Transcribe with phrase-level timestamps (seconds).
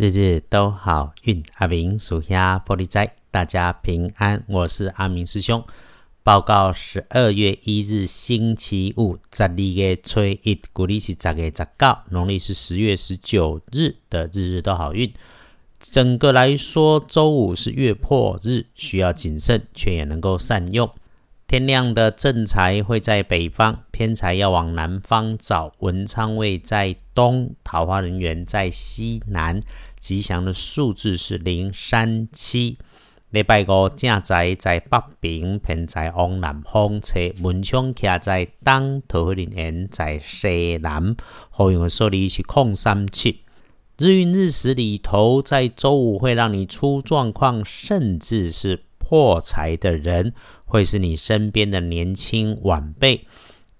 [0.00, 4.42] 日日都好运，阿明属下玻璃斋，大家平安。
[4.48, 5.62] 我是阿明师兄，
[6.22, 15.12] 报告十二月一日星期五，十二月初一，古历是十月十九，农历是十月十九日的日日都好运。
[15.78, 20.90] 整个来说，周五是月破日，需要谨慎，却也能够善用。
[21.46, 25.74] 天亮的正财会在北方，偏财要往南方找。
[25.80, 29.60] 文昌位在东，桃花人员在西南。
[30.00, 32.78] 吉祥的数字是零三七。
[33.28, 37.20] 礼拜五正财在北边，偏财往南方车。
[37.40, 41.14] 门窗徛在东，桃花人员在西南。
[41.50, 43.42] 好用的数字是空三七。
[43.98, 50.32] 日运日时里头，在周五会让你出状况，甚至是破财的人。
[50.64, 53.26] 会是你身边的年轻晚辈，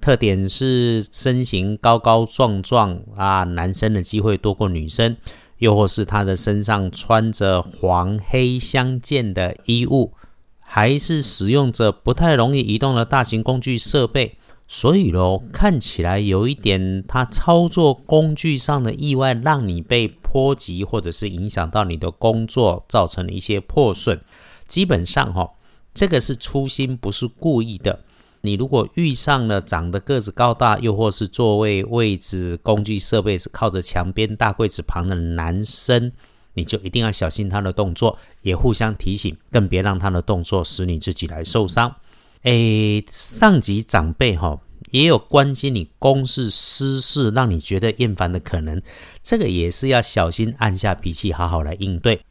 [0.00, 5.16] 特点是身形高高壮壮啊，男生的机会多过女生，
[5.60, 10.12] 又或是他的身上穿着黄黑相间的衣物，
[10.58, 24.20] 还是使用着不太容易移动的大型工具设备，所以咯，看起来有一点他操作工具上的意外，让你被波及，或者是影响到你的工作，造成了一些破损，
[24.66, 25.50] 基本上哈。
[25.92, 28.04] 这个是粗心，不是故意的。
[28.42, 36.10] 你如果遇上了长得个子高大，又或是座位位置、工具设备是靠着墙边大柜子旁的男生，
[36.54, 41.94] 你就一定要小心他的动作，也互相提醒，更别让他的动作使你自己来受伤。
[42.42, 44.58] 诶，上级长辈哈
[44.90, 48.80] 也有关心你公事私事，让你觉得厌烦的可能，
[49.22, 52.22] 这个也是要小心，按下脾气，好好来应对。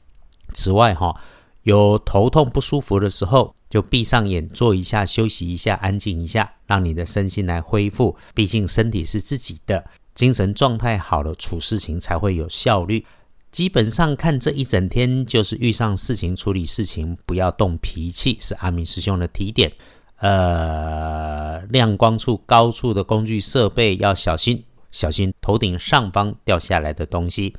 [0.54, 1.16] 此外哈。
[1.64, 8.18] 有头痛不舒服的时候，就闭上眼坐一下，休息一下，安静一下，让你的身心来恢复。
[8.34, 13.06] 毕竟身体是自己的，精神状态好了，处事情才会有效率。
[13.52, 19.72] 基本上看这一整天，就是遇上事情处理事情，不要动脾气，是阿明师兄的提点。
[20.18, 27.56] 呃，亮光处高处的工具设备要小心，小心头顶上方掉下来的东西。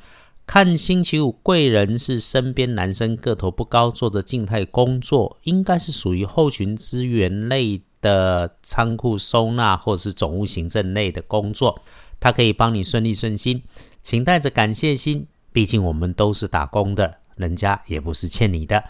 [0.52, 11.80] 看星期五贵人是身边男生个头不高，做着静态工作，应该是属于后勤资源类的仓库收纳或是总务行政类的工作，
[12.18, 13.62] 他可以帮你顺利顺心，
[14.02, 18.82] 请带着感谢心，毕竟我们都是打工的，人家也不是欠你的。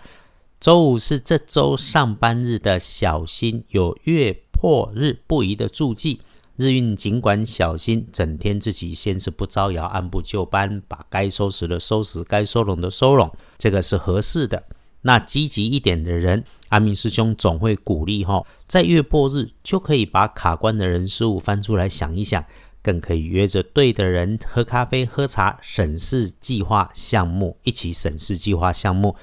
[0.58, 6.22] 周五是这周上班日的小心，有月破日不宜的注记。
[6.60, 14.62] 日运尽管小心，整天自己先是不招摇，按部就班，把该收拾的收拾，该收拢的收拢，这个是合适的。
[15.00, 22.44] 那积极一点的人，阿明师兄总会鼓励哈，在月破日就可以把卡关的人事物翻出来想一想，
[22.82, 29.16] 更可以约着对的人喝咖啡、喝茶，审视计划项目，一起审视计划项目。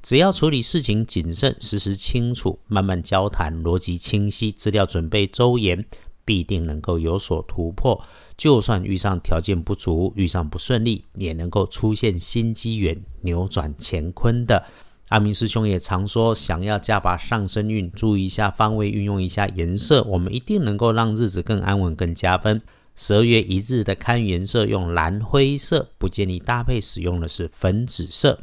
[0.00, 5.84] 只要处理事情谨慎、时时清楚，慢慢交谈，逻辑清晰，资料准备周延。
[6.24, 8.02] 必定能够有所突破，
[8.36, 14.64] 就算遇上条件不足、遇上不顺利，也能够出现新机缘，扭转乾坤的。
[15.10, 22.62] 阿明师兄也常说，想要加把上升运，注意一下方位，运用一下颜色，我们一定能够让日子更安稳、更加分。
[22.96, 28.40] 十二月一日的看颜色用蓝灰色，不建议搭配使用的是粉紫色。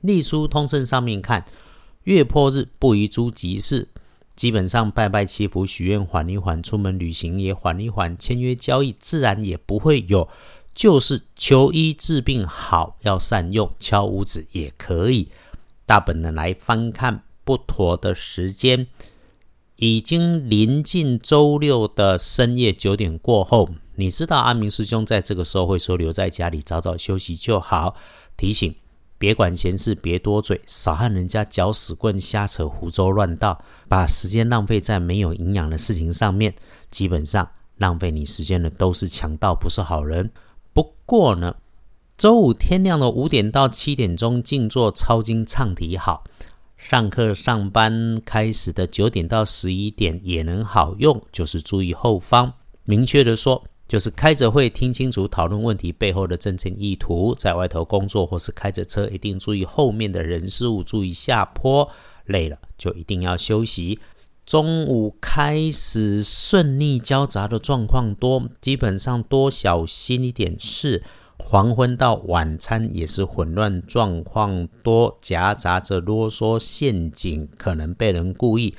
[0.00, 1.44] 隶书通胜上面看，
[2.04, 3.88] 月破日不宜诸吉事。
[4.38, 10.28] 基本上拜拜祈福许愿缓一缓，出门旅行也缓一缓，签约交易自然也不会有。
[10.72, 15.26] 就是求医治病好要善用，敲屋子也可以。
[15.84, 18.86] 大本的来翻看不妥的时间，
[19.74, 23.68] 已经临近周六的深夜九点过后。
[23.96, 27.96] 你知道阿明师兄在这个时候会说留在家里早早休息就好，
[28.36, 28.72] 提醒。
[29.18, 36.54] 别管闲事，别多嘴，少和人家搅屎棍、瞎扯、胡诌乱道，把时间浪费在没有营养的事情上面。
[36.88, 40.30] 基本上浪费你时间的都是强盗，不是好人。
[40.72, 41.56] 不过呢，
[42.16, 46.22] 周五天亮的五点到七点钟静坐抄经唱题好，
[46.76, 52.52] 上课上班开始的九点到十一点也能好用，就是注意后方。
[52.84, 53.64] 明确的说。
[53.88, 61.90] 就是开着会听清楚讨论问题背后的真正意图，在外头工作或是开着车，一定注意后面的人事物，注意下坡，
[62.26, 63.98] 累了就一定要休息。
[64.44, 71.02] 中午开始顺利交杂的状况多，基本上多小心一点事。
[71.38, 78.74] 黄昏到晚餐也是混乱状况多，夹杂着啰嗦陷阱，可能被人故意，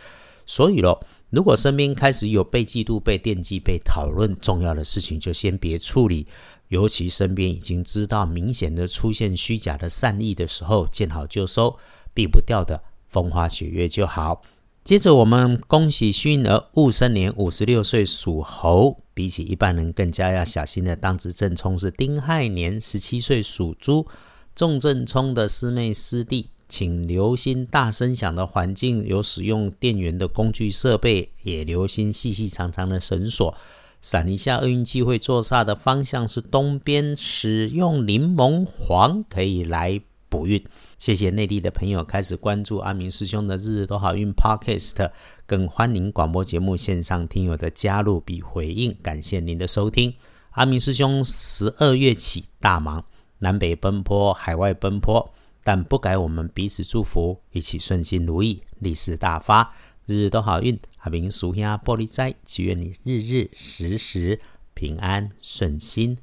[0.46, 1.04] 所以咯。
[1.30, 6.26] 如果身边开始有被嫉妒、被惦记、被讨论重要的事情，就先别处理。
[6.70, 11.78] 尤其身边已经知道明显的出现虚假的善意的时候，见好就收，
[12.14, 14.44] 避不掉的风花雪月就好。
[14.84, 24.08] 接着，我们恭喜虚儿戊申年五十六岁属猴，比起一般人更加要小心的当值正冲是丁亥年十七岁属猪，
[24.56, 33.54] 重正冲的师妹师弟，请留心大声响的环境，有使用电源的工具设备，也留心细细长长的绳索。
[34.02, 40.00] 闪一下，厄运机会坐煞的方向是东边，使用柠檬黄可以来
[40.30, 40.64] 补运。
[41.00, 45.10] 谢谢内地的朋友开始关注阿明师兄的日日都好运 Podcast，
[45.46, 48.96] 更欢迎广播节目线上听友的加入比回应。
[49.02, 50.14] 感谢您的收听。
[50.52, 53.04] 阿明师兄十二月起大忙，
[53.40, 55.34] 南北奔波，海外奔波，
[55.64, 59.74] 但不改我们彼此祝福，一起顺心如意，利市大发，
[60.06, 60.80] 日日都好运。
[61.00, 64.40] 阿明属下玻璃斋，祈愿你日日时时
[64.74, 66.18] 平安顺心，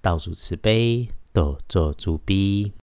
[0.00, 2.72] 道主慈悲，多做主逼。